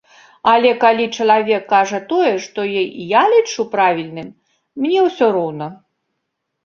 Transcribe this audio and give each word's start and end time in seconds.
Але 0.51 0.69
калі 0.83 1.03
чалавек 1.17 1.63
кажа 1.73 1.99
тое, 2.13 2.33
што 2.45 2.65
і 2.79 3.05
я 3.11 3.21
лічу 3.35 3.67
правільным, 3.75 4.33
мне 4.85 4.99
ўсё 5.09 5.27
роўна. 5.41 5.67